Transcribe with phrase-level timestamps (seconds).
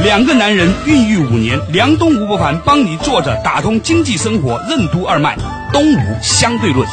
[0.00, 5.36] 两个男人孕育五年，梁东吴伯凡帮你坐着打通经济生活任督二脉，
[5.72, 6.88] 东吴相对论。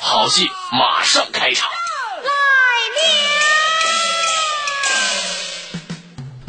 [0.00, 1.68] 好戏马上开场。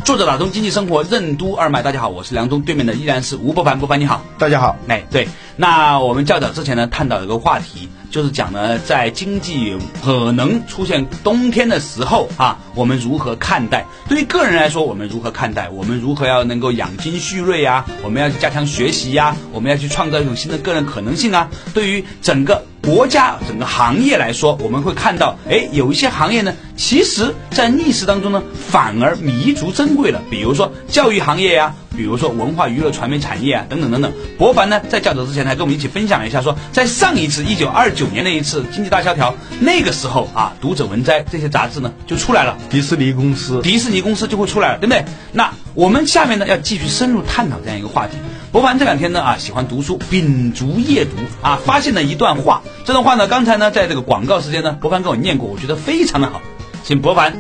[0.04, 4.78] 作者打通经济生活任督二脉，大家好，我是梁东，对面的依然是吴伯凡，伯凡你好，大家好。
[4.88, 13.85] 哎，对，那我们较早之前呢，探讨一个话题，就是讲呢，在经济可能出现冬天的时候啊，我们如何看待？
[14.07, 15.70] 对于个人来说，我们如何看待？
[15.70, 17.85] 我们如何要能够养精蓄锐啊？
[18.03, 19.36] 我们要去加强学习呀？
[19.52, 21.49] 我们要去创造一种新的个人可能性啊？
[21.73, 22.64] 对于整个。
[22.83, 30.21] 国家整个行业来说，我们会看到，哎，有一些行业呢，其实在历史当中呢，反而弥足珍贵了。
[30.30, 34.14] 比如说教育行业呀，比如说文化娱乐传媒产业啊，等等等等。
[34.38, 45.04] 博凡呢，在较早之前还跟我们一起分享了一下，说在上一次一九二九年那一次经济大萧条，那个时候啊，读者文摘这些杂志呢就出来了，迪士尼公司，迪士尼公司就会出来了，对不对？
[45.31, 48.14] 那我们下面呢要继续深入探讨这样一个话题。
[48.52, 52.61] 博凡这两天呢啊喜欢读书，秉烛夜读啊，发现了一段话。
[52.86, 56.42] 这段话呢，刚才呢在这个广告时间呢，博凡跟我念过，我觉得非常的好，
[56.84, 57.36] 请博凡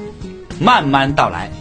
[0.59, 1.51] 慢慢道来。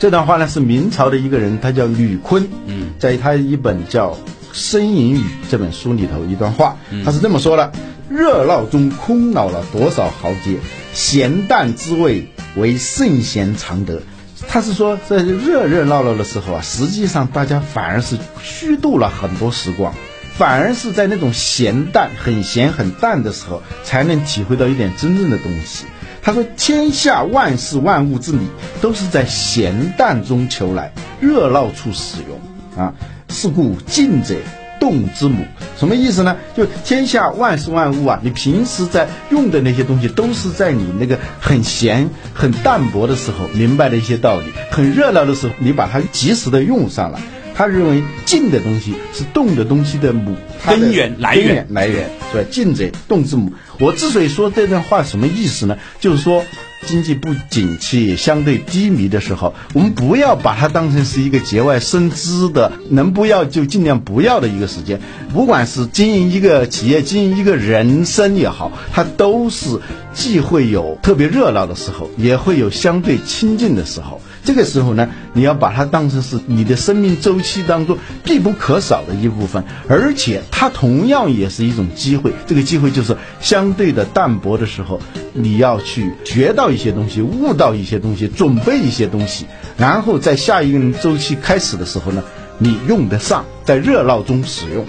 [0.00, 4.12] 这段话呢是明朝的一个人，他叫吕坤，嗯，在他一本叫
[4.54, 5.18] 《呻吟语》
[5.50, 7.70] 这本书里头一段话，他是这么说的：
[8.08, 10.56] 热闹中空恼了多少豪杰，
[10.94, 12.26] 闲淡之味
[12.56, 14.00] 为圣贤常得。
[14.48, 19.92] 他是说，在热热闹闹的时候啊，实际上大家反而是虚度了很多时光，
[20.34, 25.84] 反而是在那种闲淡、很闲很淡的时候，才能体会到一点真正的东西。
[26.22, 28.40] 他说：“天下万事万物之理，
[28.80, 32.84] 都是在闲淡中求来，热闹处使用。
[32.84, 32.94] 啊，
[33.28, 34.34] 是故静者。”
[34.80, 35.44] 动之母，
[35.78, 36.34] 什么意思呢？
[36.56, 47.20] 就天下万事万物啊，你平时在用的那些东西，都是在你那个很闲、很淡薄的时候明白的一些道理；很热闹的时候，你把它及时的用上了。
[47.60, 50.34] 他认为静的东西是动的东西的母
[50.66, 52.44] 根源来源来源，是吧？
[52.50, 53.52] 静者动之母。
[53.78, 55.76] 我之所以说这段话什么意思呢？
[56.00, 56.42] 就是说。
[56.86, 64.98] 经济不景气、相对低迷的时候，我们不要把它当成是一个节外生枝的，能不要就尽量不要的一个时间。
[65.30, 69.78] 不管是经营一个企业、经营一个人生也好，它都是
[70.14, 74.22] 既会有特别热闹的时候，也会有相对清静的时候。
[74.44, 82.32] 这个时候呢，你要把它当成是你的生命周期当中必不可少的一部分，而且它同样也是一种机会。
[82.46, 85.00] 这个机会就是相对的淡薄的时候，
[85.32, 89.46] 你要去学到一些东西，悟到一些东西，准备一些东西，
[89.76, 92.22] 然后在下一个周期开始的时候呢，
[92.58, 94.86] 你用得上，在热闹中使用。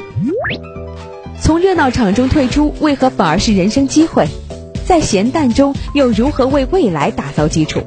[1.42, 4.28] 从热闹场中退出，为何反而是人生机会？
[4.86, 7.82] 在闲淡中，又如何为未来打造基础？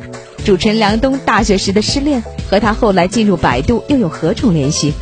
[0.45, 4.93] 主持人梁冬大学时的失恋和他后来进入百度又有何种联系？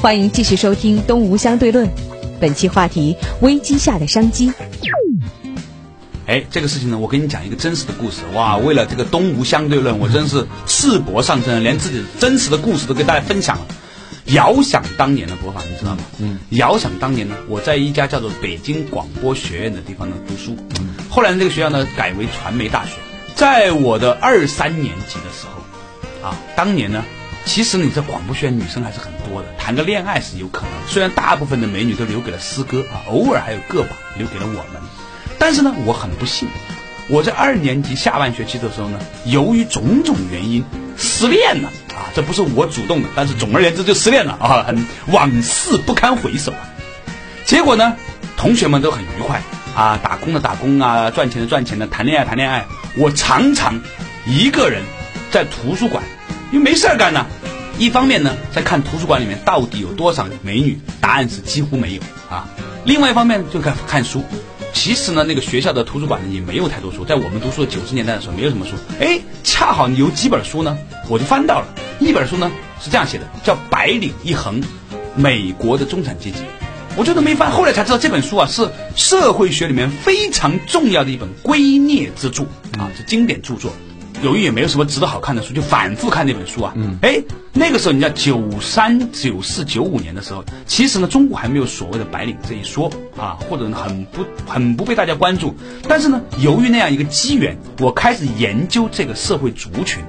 [0.00, 1.84] 欢迎继续收听《东吴相对论》，
[2.38, 4.52] 本期话题：危机下的商机。
[6.26, 8.18] 哎，这个事情呢，我给你讲一个真实的故事。
[8.34, 13.66] 哇，为了这个《东吴相对论》，我真是赤膊上阵，连自己真实的故事都跟大家分享了。
[14.26, 15.98] 遥想当年的播放，你知道吗？
[16.18, 16.38] 嗯。
[16.50, 20.56] 遥想当年呢，我在一家叫做北京广播学院的地方呢读书，
[21.10, 22.92] 后来这个学校呢改为传媒大学。
[23.38, 27.04] 在我的二三年级的时候，啊，当年呢，
[27.44, 30.70] 其实你在广播学院女生还是很多的，谈个恋爱是有可能。
[30.88, 34.82] 虽然大部分的美女都留给了师哥啊，偶尔还有个把留给了我们，
[35.38, 36.48] 但是呢，我很不幸，
[37.08, 40.64] 我在二年级下半学期的时候呢，由于种种原因
[40.96, 46.68] 失恋了啊，这不是我主动的，但是总而言之就失恋了啊，很往事不堪回首啊。
[47.44, 47.94] 结果呢，
[48.36, 49.40] 同学们都很愉快
[49.76, 52.66] 啊，打工的打工啊，赚钱的赚钱的，谈恋爱谈恋爱。
[52.98, 53.80] 我常常
[54.26, 54.82] 一个人
[55.30, 56.02] 在图书馆，
[56.50, 57.24] 因为没事儿干呢。
[57.78, 62.48] 一方面呢，在看图书馆里面到底有多少美女，答案是几乎没有啊。
[62.84, 64.24] 另外一方面就看看书。
[64.72, 68.72] 其实呢，那个学校的图书馆呢也没有太多书，在我们读书的九十年代的时候，没有什么书。
[68.98, 70.76] 哎，恰好有几本书呢，
[71.08, 71.68] 我就翻到了。
[72.00, 72.50] 一本书呢
[72.80, 74.60] 是这样写的，叫《白领一横：
[75.14, 76.38] 美国的中产阶级》。
[76.98, 82.42] 我觉得没翻，后来才知道这本书啊是社会学里面非常重要的一本圭臬之著
[82.76, 83.70] 啊，是经典著作。
[84.20, 86.72] 由于也没有什么值得好看的书，就反复看那本书啊。
[86.74, 87.22] 嗯，哎，
[87.52, 95.54] 那个时候你知道九三、九四、九五年的时候，其实呢，中国还没有所谓的白领这一说啊，或者很不很不被大家关注。
[95.86, 100.02] 但是呢，由于那样一个机缘，我开始研究这个社会族群。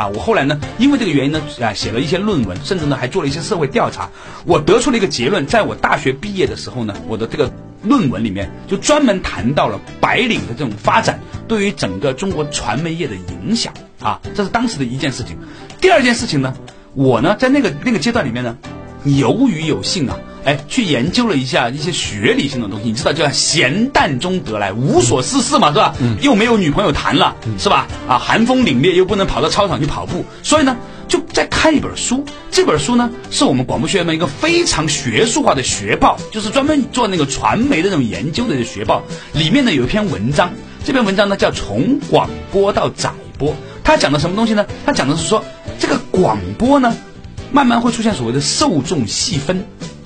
[0.00, 4.08] 啊，我后来呢，因为这个原因呢，啊，写了一些论文，甚至呢还做了一些社会调查。
[4.46, 7.52] 我得出了一个结论，在我大学毕业的时候呢，我的这个
[7.82, 13.74] 论文里面就专门谈到了白领的这种发展对于整个中国传媒业的影响。
[14.00, 15.36] 啊，这是当时的一件事情。
[15.82, 16.54] 第二件事情呢，
[16.94, 18.56] 我呢在那个那个阶段里面呢，
[19.04, 20.18] 由于有幸啊。
[20.44, 25.94] 哎，去研究了一下一些学理性的东西，你知道叫闲淡中得来，无所事事嘛，是吧？
[26.00, 26.16] 嗯。
[26.22, 27.86] 又没有女朋友谈了，是吧？
[28.08, 30.76] 啊，寒风凛冽又不能跑到操场去跑步，所以呢，
[31.08, 32.24] 就在看一本书。
[32.50, 39.02] 这本书呢，是我们广播学院的一个非常学术化的学报，就是专门做那个传媒的那种研究的学报。
[39.32, 40.52] 里面呢有一篇文章，
[40.84, 43.52] 这篇文章呢叫《从广播到载播》，
[43.84, 44.66] 它讲的什么东西呢？
[44.84, 45.44] 它讲的是说，
[45.78, 46.94] 这个广播呢，
[47.52, 49.64] 慢慢会出现所谓的受众细分。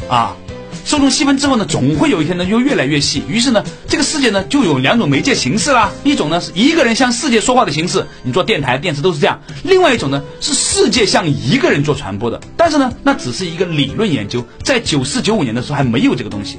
[0.08, 0.36] 啊，
[0.84, 3.22] 受众细分之后呢，总会有一天呢，又越来越细。
[3.28, 5.90] 于是呢，这个世界呢，就有两种媒介形式啦。
[6.04, 9.40] 一种呢是一个人向世界说话的形式，你做电台、电视都是这样。
[9.62, 12.38] 另外一种呢是世界向一个人做传播的。
[12.56, 16.58] 但是呢，那只是一个理论研究，在九四九五年的时候还没有这个东西。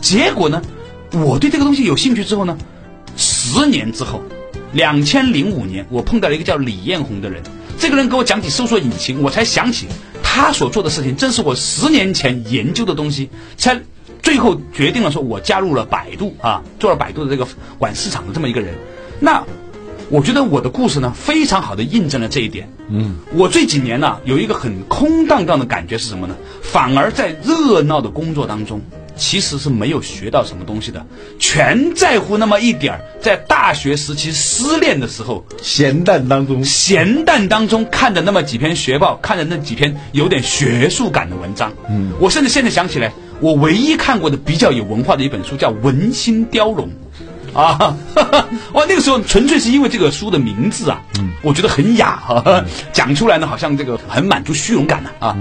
[0.00, 0.60] 结果呢，
[1.12, 2.58] 我对这个东西有兴趣之后呢，
[3.16, 4.20] 十年之后，
[4.72, 7.40] 两千零五年，我碰到了一个叫李彦宏的人。
[7.78, 9.86] 这个人给我讲起搜索引擎，我才想起。
[10.32, 13.80] 他所做的事情正是我十年前研究的东西，才
[14.22, 17.48] 最后决定了说，我加入了百度啊，做了百度的这个
[17.78, 18.76] 管市场的这么一个人。
[19.18, 19.42] 那
[20.08, 22.72] 我觉得我的故事呢，非常好的印证了这一点。
[22.88, 26.36] 嗯，我这几年呢，有一个很空荡荡的感觉是什么呢？
[26.62, 28.82] 反而在热闹的工作当中。
[29.20, 31.04] 其实是没有学到什么东西的，
[31.38, 33.00] 全在乎那么一点儿。
[33.20, 41.70] 在大学时期失恋的时候，闲淡当中，闲淡当中看的那么几篇学报，看的那几篇有点学术感的文章。
[41.90, 46.88] 嗯，我甚至现在想起来，我唯一看过的比较有文化的一本书叫《文心雕龙》，
[47.58, 47.94] 啊，
[48.72, 55.36] 哇，那个时候纯粹是因为这个书的名字啊，嗯，我觉得很雅哈， 讲出来呢好像这个很满足虚荣感的啊，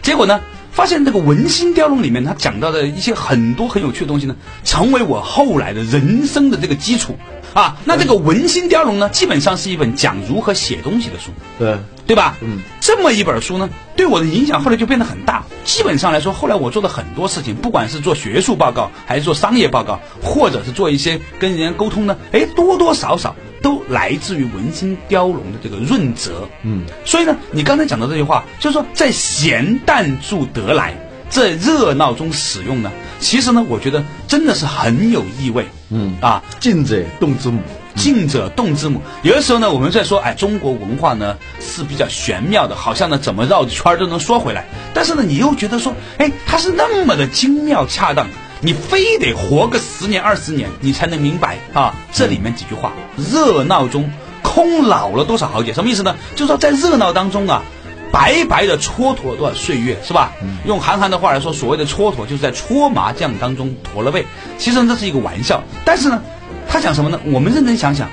[0.00, 0.40] 结果呢。
[0.76, 7.16] 发现这个《文心雕龙》里面，他讲到的一些很多很有趣的东西呢，成为我后来的人生的这个基础
[7.54, 7.78] 啊。
[7.86, 12.36] 那这个《文心雕龙》呢，基本上是一本讲如何写东西的书，对对吧？
[12.42, 15.44] 嗯，这么一本书呢，对我的影响后来就变得很大。
[15.64, 23.34] 基本上来说，后来我做的很多事情，不管是做学术报告，还是做商业报告，或者是做一些跟人家沟通呢，哎，多多少少。
[23.62, 30.94] 都来自于文心雕龙的这个润泽，嗯，所以呢，你刚才讲的这句话，就是说在咸淡处得来，
[31.28, 36.16] 在热闹中使用呢，其实呢，我觉得真的是很有意味，嗯。
[36.20, 37.60] 啊，静者动之母，
[37.94, 39.00] 静者动之母。
[39.22, 48.26] 有的时候呢，我们在说，哎，中国文化呢是比较玄妙的，好像呢怎么绕着圈都能说回来，但是呢，你又觉得说，哎，它是那么的精妙恰当。
[48.60, 51.94] 你非得活个十年二十年，你才能明白啊！
[52.12, 54.10] 这里面几句话：热闹中
[54.42, 55.74] 空老了多少豪杰？
[55.74, 56.16] 什么意思呢？
[56.34, 57.62] 就是说在热闹当中啊，
[58.10, 60.32] 白白的蹉跎了多少岁月，是吧？
[60.64, 64.24] 用韩寒的话来说，所谓的蹉跎，就是在搓麻将当中驼了背。
[64.56, 66.22] 其实这是一个玩笑，但是呢，
[66.66, 67.20] 他讲什么呢？
[67.26, 68.08] 我们认真想想，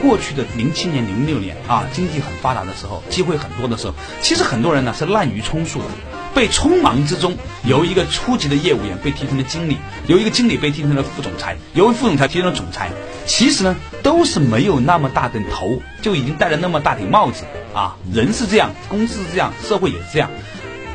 [0.00, 5.86] 过去的零七年、零六年啊，经济很发达的时候，机会很多的时候，其实很多人呢是滥竽充数的。
[6.34, 9.76] 被匆忙之中，由一个初级的业务员被提成了经理，
[10.06, 12.90] 由一个经理被提成了副总裁，由副总裁提成了总裁。
[13.26, 17.96] 其实呢，都是没有那么大的头，就已经戴了那么大顶帽子啊！
[18.12, 20.30] 人是这样，公司是这样，社会也是这样。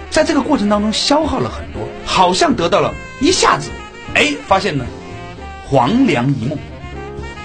[0.10, 3.70] 在这个过程当中，消耗了很多，好像得到了一下子，
[4.16, 4.86] 哎，发现呢，
[5.68, 6.58] 黄粱一梦。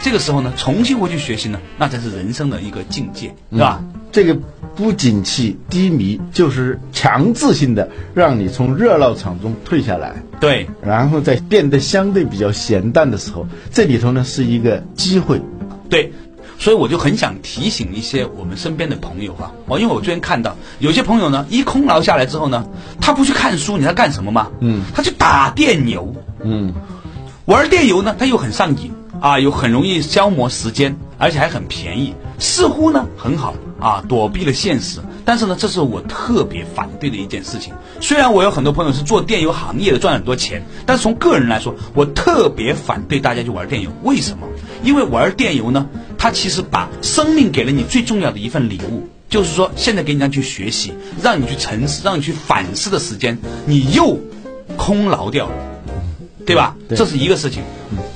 [0.00, 3.82] 这个时候呢，重新回去学习呢，那才是人生的一个境界，是吧？
[4.10, 4.34] 这个
[4.74, 15.42] 不景气低迷，就是强制性的让你从热闹场中退下来，对，然后在变得相对比较闲淡的时候，这里头呢是一个机会，
[15.90, 16.12] 对，
[16.58, 22.64] 所以我就很想提醒一些我们身边的朋友哈，哦，因为我最近看到有些朋友呢，一空劳下来之后呢，
[23.00, 24.48] 他不去看书，你知道干什么吗？
[24.60, 26.72] 嗯，他去打电游，嗯，
[27.44, 28.92] 玩电游呢，他又很上瘾。
[29.20, 35.00] 啊，又很容易消磨时间，而且还很便宜，似乎呢很好啊，躲避了现实。
[35.24, 37.74] 但是呢，这是我特别反对的一件事情。
[38.00, 43.90] 虽然我有很多朋友是做电游行业的，赚很多钱，但是从个人来说，我特别反对大家去玩电游。
[44.02, 44.46] 为什么？
[44.82, 54.18] 因为玩电游呢，它其实把生命给了你最重要的一份礼物，就是说现在给你让去学习，让你去沉思，让你去反思的时间，你又
[54.76, 55.52] 空劳掉了。
[56.48, 56.74] 对吧？
[56.96, 57.62] 这是一个事情。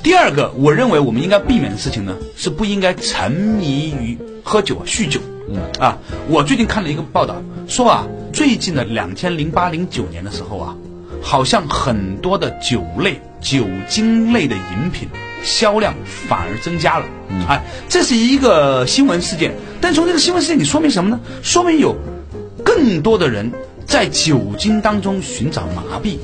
[0.01, 5.19] 第二个，我认为我们应该避免的事情呢，是不应该沉迷于喝酒、酗酒。
[5.47, 7.35] 嗯啊，我最近看了一个报道，
[7.67, 10.75] 说啊，最近的两千零八零九年的时候啊，
[11.21, 15.07] 好像很多的酒类、酒精类的饮品
[15.43, 15.93] 销量
[16.27, 17.05] 反而增加了。
[17.29, 21.19] 嗯，哎，这是一个新闻事件，但从这个新闻事件你说明什么呢？
[21.43, 21.95] 说明有
[22.65, 23.51] 更多的人
[23.85, 26.17] 在酒精当中寻找麻痹，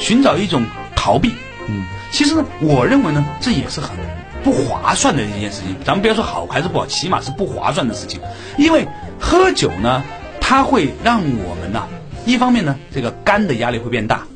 [0.00, 0.64] 寻找一种
[0.96, 1.30] 逃避。
[1.72, 3.96] 嗯，其实呢，我认为呢，这也是很。
[4.44, 8.20] 不划算的一件事情，咱们不要说好还是不好，起码是不划算的事情。
[8.58, 8.88] 因为
[9.20, 10.02] 喝酒呢，
[10.40, 11.86] 它会让我们呢，
[12.26, 14.26] 一方面呢，这个肝的压力会变大；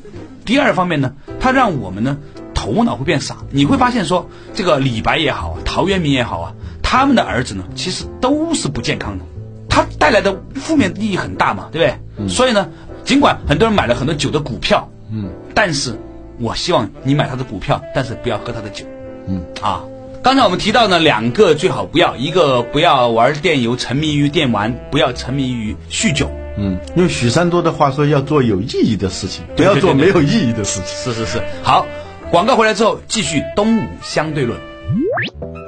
[0.45, 2.19] 第二方面呢，它让我们呢，
[2.53, 3.39] 头脑会变傻。
[3.51, 9.25] 你会发现说，这个李白也好啊，陶渊明也好啊，他们的儿子呢，其实都是不健康的，
[9.67, 12.29] 他带来的负面意义很大嘛，对不对？
[12.29, 12.69] 所以呢，
[13.03, 15.99] 尽管很多人买了很多酒的股票，嗯，但是
[16.39, 18.85] 我希望你买他的股票，但是不要喝他的酒，
[19.27, 19.83] 嗯啊。
[20.23, 26.29] 刚才我们提到呢，两个最好不要，一个不要玩电游，沉迷于电玩，不要沉迷于酗酒。
[26.57, 30.87] 嗯，用许三多的话说，要做有意义的事情，不要做没有意义的事情。
[30.97, 31.41] 是是是。
[31.63, 31.85] 好，
[32.29, 34.59] 广告回来之后，继续东吴相对论。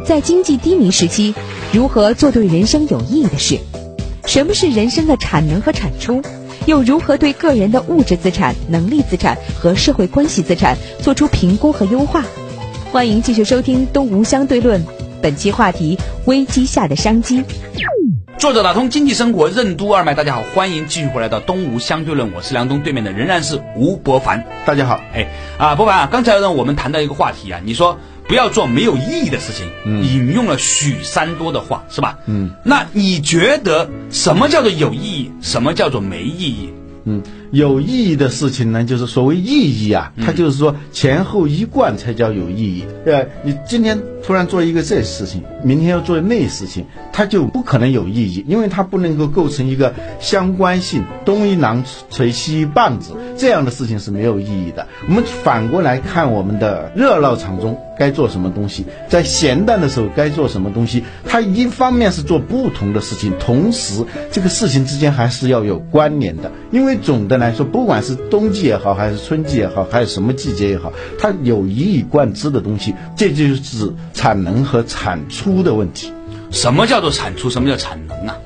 [0.06, 1.36] 在经济低迷时期，
[1.72, 3.60] 如何做对人生有意义的事？
[4.26, 6.22] 什么是人生的产能和产出？
[6.70, 12.24] 又如何对个人的物质资产、能力资产和社会关系资产做出评估和优化？
[12.92, 14.80] 欢迎继续收听《东吴相对论》，
[15.20, 17.44] 本期话题：危机下的商机。
[18.38, 25.02] 作者打通经济生活任督二脉，大家好，欢迎继续回来到《东吴相对论》，我是梁东，对面的仍然是吴伯凡，大家好。
[25.16, 27.98] 哎啊，伯凡啊，刚才呢我们谈到一个话题啊，你说
[28.30, 29.68] 不要做没有意义的事情，
[30.04, 32.20] 引用了许三多的话，是吧？
[32.28, 35.32] 嗯，那你觉得什么叫做有意义？
[35.42, 36.70] 什么叫做没意义？
[37.10, 37.24] 嗯。
[37.52, 42.86] 有意义的事情呢，就是所谓意义啊，它就是说前后一贯才叫有意义。
[43.08, 54.86] 呃，你今天突然做一个这事情，明天要做那事情，它就不可能有意义，因为它不能够构成一个相关性，东一榔锤西一棒子这样的事情是没有意义的。
[55.08, 67.38] 我们反过来看我们的热闹场中该做什么东西，在闲淡的时候该做什么东西，它一方面是做不同的事情，同时这个事情之间还是要有关联的，因为总的。
[67.38, 76.12] 来说，不管是冬季也好，还是春季也好，还是什么季节也好，它有一以贯之的东西，这就是产能和产出的问题。
[76.52, 77.50] 什么叫做产出？
[77.50, 78.38] 什么叫产能啊？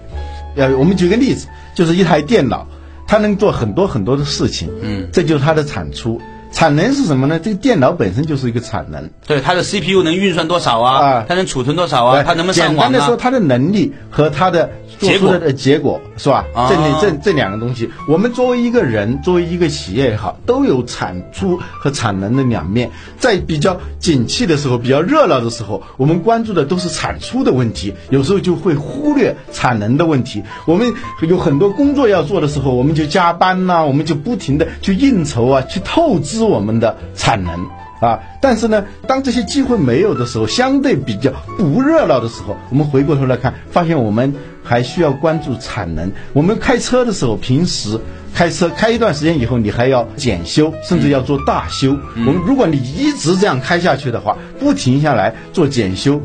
[0.56, 2.68] 呃，我们举个例子，就是一台电脑，
[3.08, 6.22] 它能做很多很多的事情，嗯，这就是它的产出。
[6.54, 7.40] 产能是什么呢？
[7.40, 9.10] 这个电脑本身就是一个产能。
[9.26, 11.00] 对，它的 CPU 能运算多少啊？
[11.00, 12.22] 啊，它能储存多少啊？
[12.24, 12.90] 它能不能上网啊？
[12.90, 14.70] 简单的说，它的能力和它的
[15.00, 16.46] 做出的结果是吧？
[16.70, 22.92] 这这这两个东西，我们作为一个人，作为一个企业也好，都有产出和产能的两面。
[23.18, 30.44] 在比较景气的时候，比较热闹的时候，我们关注的都是产出的问题，有时候就会忽略产能的问题。
[30.68, 30.94] 我们
[31.28, 36.43] 有很多工作要做的时候，我们就加班呐，我们就不停的去应酬啊，去透支。
[36.48, 37.68] 我们的产能
[38.00, 44.34] 啊，但是呢，当这些机会没有的时候，相对比较不热闹的时候，我们回过头来看，发现我们
[44.64, 46.12] 还需要关注产能。
[46.34, 47.98] 我们开车的时候，平时
[48.34, 51.98] 开车开一段时间以后，你还要检修，甚至要做大修。
[52.16, 56.20] 我们如果你一直这样开下去的话，不停下来做检修，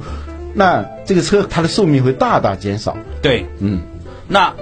[0.54, 2.96] 那这个车它的寿命会大大减少。
[3.22, 3.82] 对，嗯，
[4.26, 4.52] 那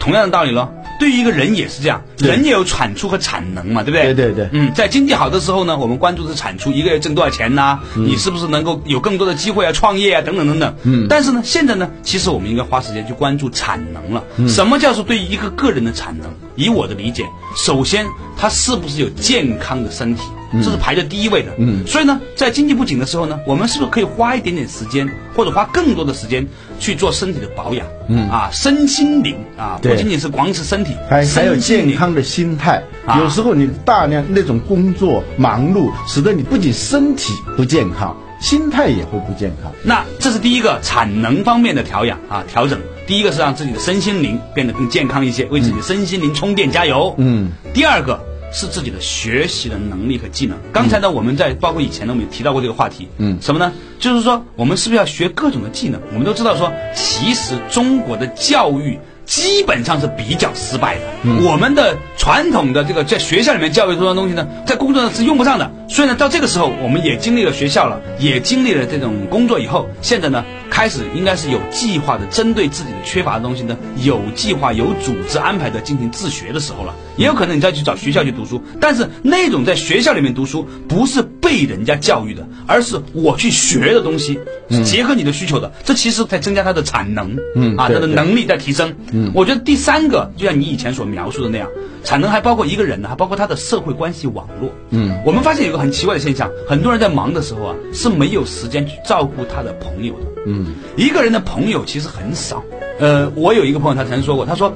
[0.00, 0.70] 同样的道理喽。
[0.98, 4.14] 对于一个人也是这样，人也有产出和产能嘛，对不对？
[4.14, 4.48] 对对对。
[4.52, 7.80] 嗯，在经济好的时候呢，我们关注的是产出，一个月挣多少钱呐？
[7.94, 10.74] 你是不是能够有更多的机会啊，创业啊，等等等等。
[10.84, 11.06] 嗯。
[11.08, 14.24] 但是呢，现在呢，其实我们应该花时间去关注产能了。
[14.48, 16.32] 什么叫做对于一个个人的产能？
[16.56, 17.24] 以我的理解，
[17.56, 18.06] 首先
[18.36, 20.22] 他是不是有健康的身体？
[20.62, 26.46] 这是排在第一位的，嗯，所以呢，在经济不景的时候呢，我们是不是可以花一点点时间，或者花更多的时间
[26.78, 27.84] 去做身体的保养？
[28.08, 32.80] 嗯啊，身心灵啊，不仅仅是光是身体，还还有健康的心态。
[33.18, 39.72] 有时候你大量那种工作忙碌，使得你不仅身体不健康，心态也会不健康。
[39.82, 42.78] 那这是第一个产能方面的调养啊，调整。
[43.06, 47.14] 第一个是让自己的身心灵变得更健康一些，为自己的身心灵充电加油。
[47.18, 48.18] 嗯，第二个。
[48.56, 50.56] 是自己的学习的能力和技能。
[50.72, 53.08] 刚才呢，我们在包括以前呢，我们也提到过这个话题。
[53.18, 53.72] 嗯，什么呢？
[53.98, 56.00] 就是说，我们是不是要学各种的技能？
[56.12, 58.96] 我们都知道说，其实中国的教育。
[59.24, 61.02] 基本上是比较失败的。
[61.44, 65.70] 我们的传统的这个在学校里面教育出的东西呢，在工作上是用不上的。
[65.88, 76.94] 所以呢，到这个时候，我们也经历了学校了，也经历了这种工作以后，现在呢，开始应该是有计划的，针对自己的缺乏的东西呢，有计划、有组织安排的进行自学的时候了。
[77.16, 84.40] 也有可能你再去找学校去读书，但是那种在学校里面读书，不是背被人家教育的，而是我去学的东西，
[84.84, 88.92] 结合你的需求的，这其实在增加他的产能，啊，嗯对对他的能力在提升。
[89.12, 91.68] 嗯，我觉得第三个，就像你以前所描述的那样，
[92.02, 94.68] 产能还包括一个人呢，还包括他的社会关系网络。
[94.90, 100.26] 嗯，我们发现有个很奇怪的现象，很多人在忙的时候啊，是没有时间去照顾他的朋友的。
[100.46, 102.64] 嗯，一个人的朋友其实很少。
[102.98, 104.74] 呃，我有一个朋友，他曾说过，他说，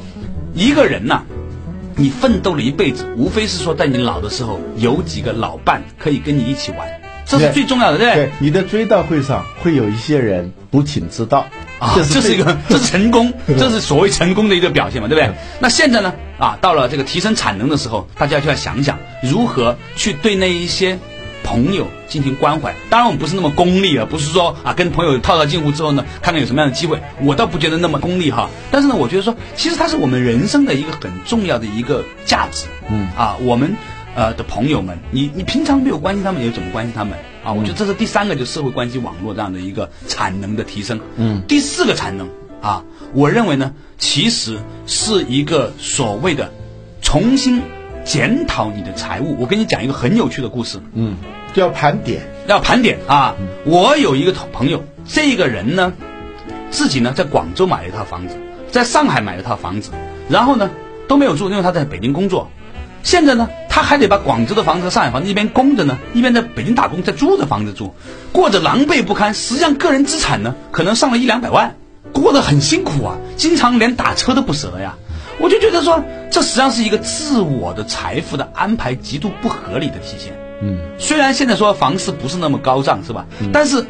[0.54, 1.22] 一个人呐、
[1.98, 6.88] 你奋斗了一辈子，无非是说在你老的时候有几个老伴可以跟你一起玩，
[7.26, 8.26] 这是最重要的，对不对？
[8.26, 11.44] 对，你的追悼会上会有一些人不请自到，
[11.80, 15.34] 啊，这是最这是一个，这是成功， 这是所谓成功的一个表现嘛，对不对？
[15.58, 20.96] 那现在呢，啊，到了这个提升产能的时候，大家就要想想如何去对那一些
[21.48, 22.74] 朋友进行关怀。
[22.90, 28.50] 当然，我们不是那么功利啊，不是说啊跟朋友套套近乎之后呢，看看有什么样的机会，我倒不觉得那么功利哈。
[28.70, 32.66] 但是呢，我觉得说，其实它是我们人生的一个很重要的一个价值。
[32.90, 33.74] 嗯啊，我们。
[34.14, 37.52] 呃的朋友们，你你平常没有关心他们，你又怎么关心他们啊？
[37.52, 40.98] 我觉得这是第三个，就社会关系网络这样的一个产能的提升。
[41.14, 42.28] 嗯，第四个产能
[42.60, 46.50] 啊，我认为呢，其实是一个所谓的
[47.00, 47.62] 重新
[48.08, 49.36] 检讨你的财务。
[49.38, 51.16] 我跟你讲一个很有趣的故事，嗯，
[51.52, 53.34] 就要盘点，要盘点啊。
[53.66, 55.92] 我有一个朋友，这个人呢，
[56.70, 58.34] 自己呢在广州买了一套房子，
[58.72, 59.90] 在上海买了一套房子，
[60.30, 60.70] 然后呢
[61.06, 62.50] 都没有住，因为他在北京工作。
[63.02, 67.92] 现在呢，他还得把广州的房子和上海房子一边供着呢，一边在北京打工，在租着房子住，
[68.32, 69.34] 过着狼狈不堪。
[69.34, 71.76] 实际上，个人资产呢，可能上了一两百万，
[72.14, 74.96] 过得很辛苦啊，经常连打车都不舍得呀。
[75.40, 80.32] 我就觉得说，这实际上是一个自我的财富的安排极度不合理的体现。
[80.60, 83.26] 嗯，虽然现在说房市不是那么高涨，是吧？
[83.52, 83.84] 但是，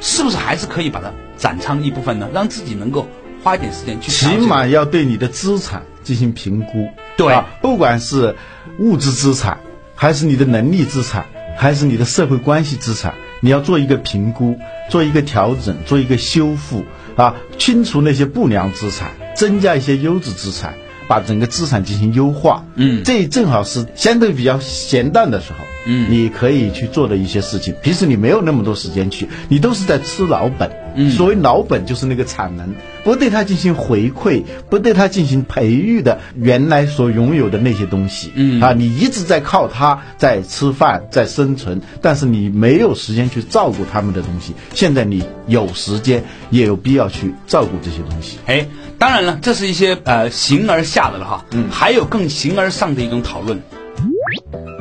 [0.00, 2.28] 是不是还是可以把它斩仓一部分呢？
[2.32, 3.08] 让自己能够
[3.42, 6.88] 花一点时间去起码要对你的资产进行评估。
[7.16, 8.36] 对啊，不管是
[8.78, 9.58] 物质资产，
[9.96, 14.56] 还是你的能力资产，还是你的社会关系资产，你要做一个评估，
[14.88, 16.84] 做一个调整，做一个修复
[17.16, 20.74] 啊，清除那些不良资产，增加一些优质资产，
[21.12, 22.64] 把整个资产进行优化。
[22.74, 25.58] 嗯这正好是相对比较闲淡的时候。
[25.84, 30.70] 嗯你可以去做的一些事情，平时你没有那么多时间去，你都是在吃老本。
[30.94, 38.30] 嗯所谓老本就是那个产能，不对它进行回馈，不对它进行培育的原来所拥有的那些东西。
[38.34, 44.52] 嗯啊，你一直在靠它在吃饭，在生存，但是你没有时间去照顾他们的东西。
[44.74, 48.38] 现在你有时间，也有必要去照顾这些东西。
[48.46, 48.66] 哎，
[49.02, 53.60] 当然了，这是一些呃形而下的了哈，嗯，还有更形而上的一种讨论。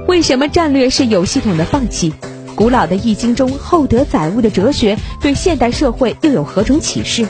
[0.07, 2.13] 为什么战略是有系统的放弃？
[2.53, 7.27] 古老的《易经》中厚德载物的哲学对现代社会又有何种启示？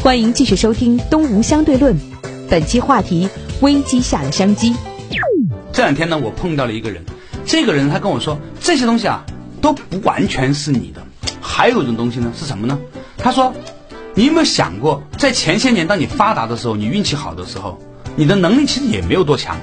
[0.00, 1.92] 欢迎继续收听《东吴相对论》，
[2.48, 3.28] 本期话题：
[3.60, 4.76] 危机下的商机。
[5.72, 7.02] 这两天呢，我碰到了一个人，
[7.44, 9.24] 这个人他跟我说，这些东西啊
[9.60, 11.02] 都不完全是你的，
[11.40, 12.78] 还有一种东西呢是什么呢？
[13.18, 13.52] 他说，
[14.14, 17.78] 你有没有想过，在前些年当你发达的时候，你运气好的时候，
[18.14, 19.56] 你的能力其实也没有多强，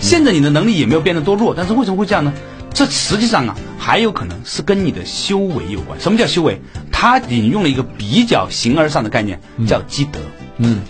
[0.00, 2.32] 现在你的能力也没有变得多弱，但是为什么会这样呢？
[2.74, 5.98] 这实际上啊，还有可能是跟你的修为有关。
[6.00, 6.60] 什么叫修为？
[6.90, 10.18] 他引用了一个比较形而上的概念，叫积德。
[10.58, 10.80] 嗯，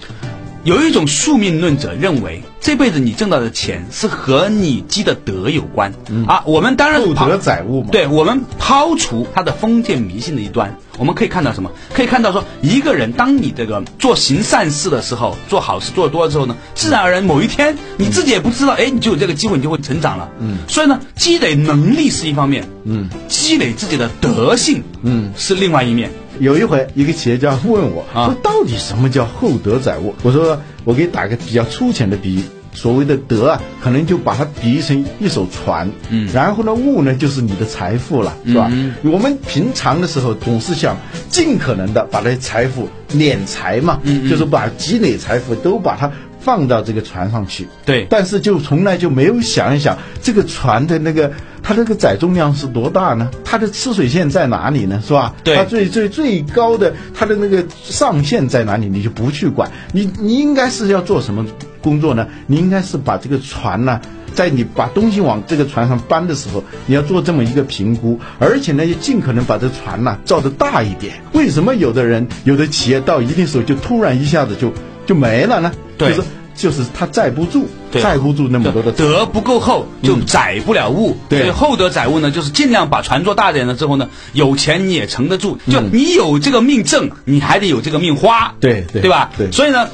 [0.64, 5.92] 有一种宿命论者认为，这辈子你挣到的钱是和你积的德有关、
[6.26, 6.42] 啊。
[6.46, 7.90] 我们当然厚德载物嘛。
[7.92, 11.70] 对我们抛除他的封建迷信的一端，我们可以看到什么？
[11.92, 20.30] 可以看到说，一个人当你这个做行善事的时候，做好事做得多了之后呢，自然而然某一天你自己也不知道，哎，你就有这个机会，你就会成长了。
[20.40, 26.10] 嗯，所以呢，积累能力是一方面，嗯，积累自己的德性，嗯，是另外一面。
[26.40, 32.42] 有一回，一个企业家问我啊说：“到底什么叫厚德载物？”我说：“我给你打个比较粗浅的比喻，
[32.72, 38.70] 所谓的德啊，可能就把它比喻成一艘船，嗯，然后呢，物呢就是你的财富了，是吧？
[39.02, 40.96] 我们平常的时候总是想
[41.30, 44.28] 尽可能的把那些财富敛财嘛，嗯。
[44.28, 46.10] 就是把积累财富都把它
[46.44, 53.30] 放到这个船上去，对但是就从来就没有想一想这个船的那个它这个载重量是多大呢？
[53.44, 55.02] 它的吃水线在哪里呢？
[55.06, 55.34] 是吧？
[55.42, 58.88] 对它最最最高的它的那个上限在哪里？
[58.88, 61.46] 你就不去管，你你应该是要做什么
[61.80, 62.28] 工作呢？
[62.46, 64.00] 你应该是把这个船呢。
[64.34, 71.14] 在你把东西往这个船上搬的时候，你要做这么一个评估，而且呢，要尽可能把这船呢造得大一点。
[71.34, 74.72] 为什么有的人、有的企业到一定时候就突然一下子就
[75.06, 75.72] 就没了呢？
[75.98, 81.16] 对就是就是他载不住，对载不住那么多的德不够厚，就载不了物。
[81.28, 85.58] 对所以厚德载物呢，就是尽量把船做大点了之后呢，有钱你也撑得住。
[85.68, 88.54] 就嗯你有这个命挣，你还得有这个命花。
[88.60, 89.30] 对对对吧？
[89.36, 89.88] 对所以呢。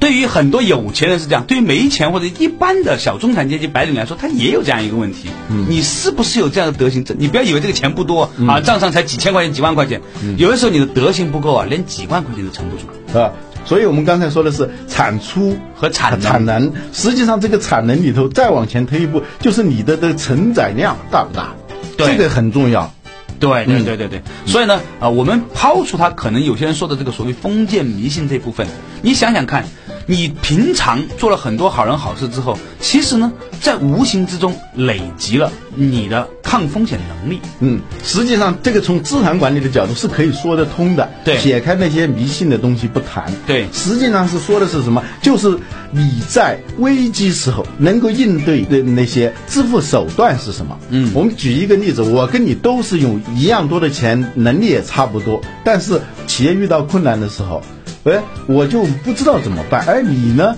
[0.00, 5.28] 对于很多有钱人是这样，对于没钱或者一般的小中产阶级白领来说，他也有这样一个问题。
[5.68, 7.04] 你是不是有这样的德行？
[7.04, 10.00] 这你不要以为这个钱不多啊，账上才几千块钱、几万块钱，
[10.38, 12.82] 有的时候你的德行不够啊，连几万块钱都撑不住。
[13.06, 13.30] 是吧？
[13.64, 16.20] 所以我们刚才说的是产出和产能。
[16.20, 21.54] 产能，实际上这个产能里头再往前推一步，就是你的的承载量大不大？
[21.96, 22.08] 对。
[22.08, 22.92] 这个很重要。
[23.40, 28.68] 对对对对对，所以呢，啊、我们抛出他可能有些人说的这个所谓封建迷信这部分，
[29.00, 29.64] 你想想看，
[30.06, 37.40] 你平常做了很多好人好事之后，其实呢，在无形之中累积了你的抗风险能力。
[37.60, 41.08] 嗯，实际上这个从资产管理的角度是可以说得通的。
[41.24, 43.32] 对撇开那些迷信的东西不谈。
[43.46, 45.02] 对实际上是说的是什么？
[45.22, 45.56] 就是
[45.90, 50.76] 你在危机时候能够应对的那些支付手段是什么？
[50.90, 57.62] 嗯我们举一个例子，我跟你都是用一样多的钱，能力也差不多，但是企业遇到困难的时候，
[58.04, 59.84] 哎，我就不知道怎么办。
[59.86, 60.56] 而你呢，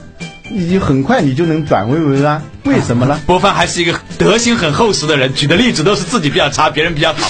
[0.50, 3.20] 你很快你就能转危为安，为什么呢？
[3.26, 7.28] 波帆还是一个德行很厚实的人，举的例子都是自己比较差，别人比较 好，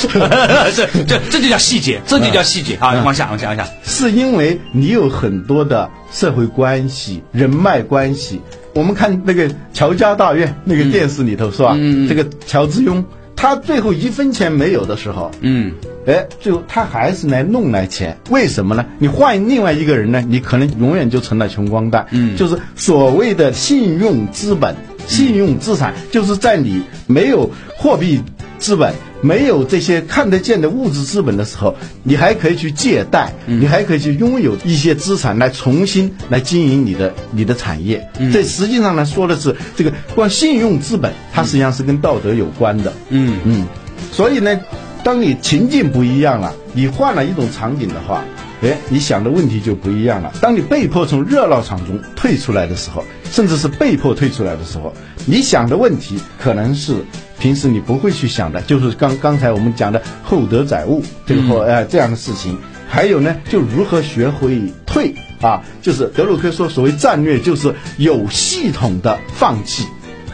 [0.74, 2.92] 这这这就叫细节，这就叫细节啊！
[3.05, 8.40] 往下往下往下，是因为你有很多的社会关系、人脉关系。
[8.74, 11.77] 我们看那个乔家大院那个电视里头、是吧？
[12.09, 13.03] 这个乔致庸，
[13.44, 15.70] 他最后一分钱没有的时候，嗯，
[16.07, 18.87] 哎，最后他还是来弄来钱，为什么呢？
[18.98, 22.07] 你换另外一个人呢，你可能永远就成了穷光蛋。
[22.11, 24.74] 嗯就是所谓的信用资本、
[25.07, 28.21] 信用资产，就是在你没有货币
[28.59, 38.09] 资本、没有这些看得见的物质资本的时候，你还可以去借贷，你还可以去拥有一些资产来重新来经营你的你的产业。
[38.33, 42.93] 这实际上呢，说的是这个光信用资本，它实际上是跟道德有关的。
[43.11, 43.67] 嗯嗯，
[44.12, 44.59] 所以呢，
[45.05, 48.25] 当你情境不一样了，你换了一种场景的话，
[48.62, 50.33] 哎，你想的问题就不一样了。
[50.40, 54.95] 当你被迫从热闹场中退出来的时候，甚至是被迫退出来的时候，
[55.27, 57.05] 你想的问题可能是
[57.38, 62.59] 平时你不会去想的，就是刚刚才我们讲的厚德载物这个或哎、这样的事情。
[62.88, 69.85] 还有呢，就如何学会退啊，就是德鲁克说，所谓战略就是有系统的放弃。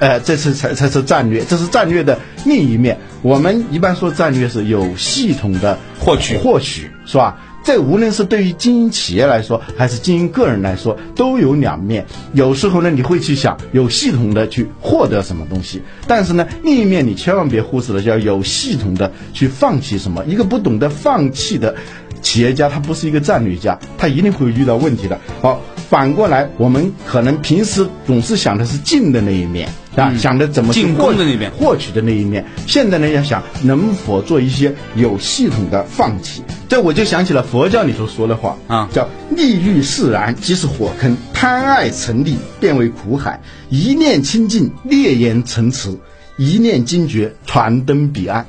[0.00, 2.98] 呃，这是才才是战略，这是战略的另一面。
[3.22, 7.38] 我们一般说战略是有系统的获取获取是吧？
[7.62, 12.06] 这无论是对于经营企业来说，还是经营个人来说，都有两面。
[12.32, 20.24] 有时候呢，你会去想有系统的去获得什么东西，但是呢，另一面你千万别忽视了，叫有系统的去放弃什么。
[20.24, 21.76] 一个不懂得放弃的
[22.22, 25.20] 企业家，他不是一个战略家，他一定会遇到问题的。
[25.42, 25.60] 好，
[25.90, 29.68] 反过来，我们可能平时总是想的是进的那一面
[30.00, 32.44] 啊，想着怎么去进攻的那边获取的那一面。
[32.66, 36.42] 现在呢，要想能否做一些有系统的放弃。
[36.68, 43.40] 这我就想起了佛教里头说的话啊叫“利欲释然，即是火坑；贪爱成立，变为苦海。
[43.68, 45.90] 一念清净，烈焰成池；
[46.36, 48.46] 一念惊觉，船登彼岸。”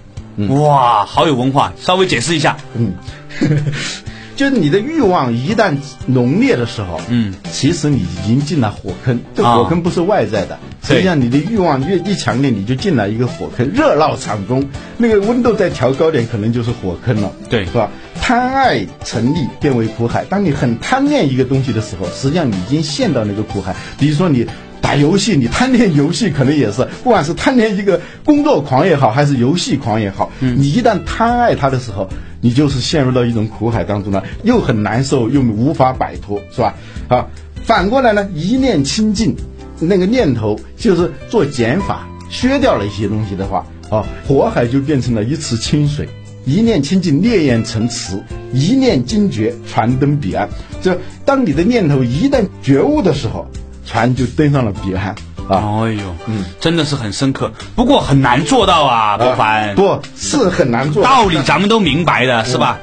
[0.49, 2.57] 哇，好有文化，稍微解释一下。
[2.75, 2.93] 嗯，
[4.35, 5.75] 就是你的欲望一旦
[6.07, 9.19] 浓烈的时候，嗯，其实你已经进了火坑。
[9.35, 13.67] 这啊火坑不是外在的，实际上你的欲望越一强烈，你就进来一个火坑。
[13.69, 14.67] 热闹场中，
[14.97, 17.89] 那个温度再调高点，可能就是火坑了，对是吧？
[18.21, 20.25] 贪爱成立，变为苦海。
[20.25, 23.75] 当你很贪恋一个东西的时候，实际上你已经陷到那个苦海。
[23.97, 24.47] 比如说你。
[24.81, 32.09] 打游戏，你贪恋游戏可能也是，不管是贪恋一个工作狂也好，还是游戏狂也好，你一旦贪爱它的时候，
[32.41, 36.73] 你就是陷入到一种苦海当中了，又很难受，又无法摆脱，是吧？
[37.09, 37.27] 啊，
[37.63, 39.35] 反过来呢，一念清净，
[39.81, 46.07] 那个念头就是做减法，削掉了一些东西的话，啊，火海就变成了一池清水。
[46.43, 48.17] 一念清净，烈焰成池；
[48.51, 50.49] 一念惊觉，船登彼岸。
[50.81, 50.91] 就
[51.23, 53.45] 当你的念头一旦觉悟的时候，
[53.85, 55.15] 船就登上了彼岸
[55.47, 55.83] 啊。
[55.83, 59.75] 哎呦，嗯，真的是很深刻，不过很难做到啊，不凡。
[59.75, 62.79] 不是很难做道理咱们都明白的，是吧？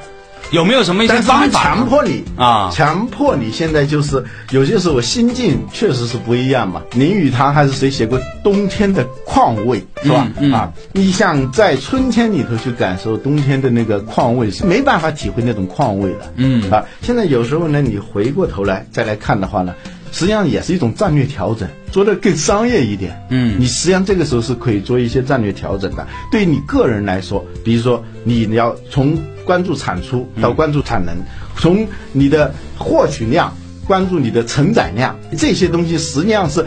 [0.51, 6.81] 有没有什么一些方法强迫你啊强迫你现在就是有些时候心境确实是不一样嘛。
[6.93, 10.27] 林语堂还是谁写过冬天的况味是吧？
[10.39, 16.33] 嗯嗯啊，你想在春天里头去感受冬天的那个况味，是没办法体会那种况味的。
[16.35, 19.73] 嗯啊，现在有时候呢，你回过头来再来看的话呢。
[20.11, 23.27] 实际上也是一种战略调整，做的更商业一点。
[23.29, 26.07] 嗯你实际上这个时候是可以做一些战略调整的。
[26.31, 29.15] 对于你个人来说，比如说你要从
[29.49, 31.15] 关注产出到关注产能，
[31.57, 33.51] 从你的获取量
[33.87, 36.63] 关注你的承载量，这些东西实际上是，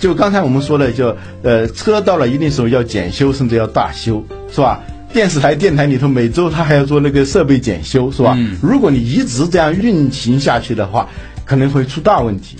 [0.00, 4.80] 就刚才我们说的，就呃车到了一定时候要检修，甚至要大修，是吧？
[5.12, 8.34] 电视台、电台里头每周他还要做那个设备检修，是吧？
[8.36, 11.08] 嗯如果你一直这样运行下去的话，
[11.44, 12.56] 可能会出大问题。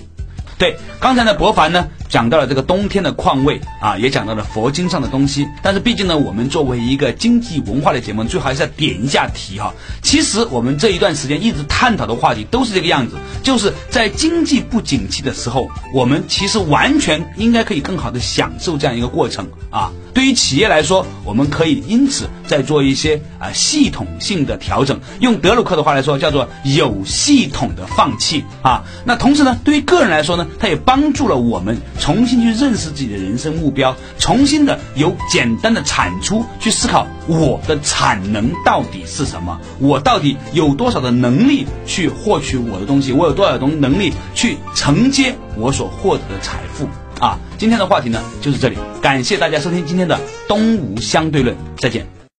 [0.59, 5.47] 对，刚才呢，博凡呢讲到了这个冬天的况味啊，也讲到了佛经上的东西。
[5.62, 9.75] 但是毕竟呢，我们作为一个经济文化的节目，最好还是要点一下题哈。
[10.03, 19.92] 其实我们这一段时间一直探讨的话题都是这个样子，就是在经济不景气的时候，我们其实完全应该可以更好的享受这样一个过程啊。
[20.14, 24.99] 对于企业来说，我们可以因此再做一些啊系统性的调整。
[25.21, 28.85] 用德鲁克的话来说，叫做有系统的放弃啊。
[29.05, 46.88] 那同时呢，对于个人来说呢，它也帮助了我们重新去认识自己的人生目标，重新的由简单的产出去思考我的产能到底是什么，我到底有多少的能力去获取我的东西，我有多少种能力去承接我所获得的财富。
[47.18, 52.15] 啊，今天的话题呢就是这里，感谢大家收听今天的东吴相对论，再见。